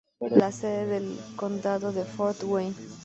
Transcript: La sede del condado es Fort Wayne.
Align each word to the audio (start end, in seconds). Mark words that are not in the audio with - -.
La 0.31 0.51
sede 0.51 0.87
del 0.87 1.15
condado 1.35 1.91
es 1.91 2.07
Fort 2.07 2.41
Wayne. 2.41 2.73